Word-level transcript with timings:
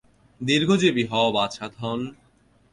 দীর্ঘজীবী 0.41 1.03
হ, 1.05 1.13
বাছাধন। 1.31 1.99